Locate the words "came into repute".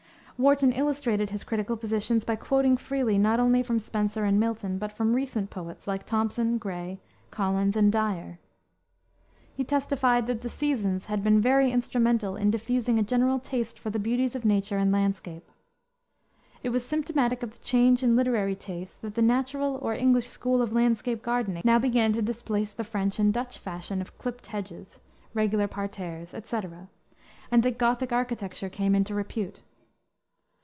28.69-29.61